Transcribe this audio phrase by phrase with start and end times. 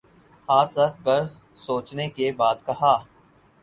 [0.49, 1.21] ہاتھ رکھ کر
[1.57, 2.95] سوچنے کے بعد کہا۔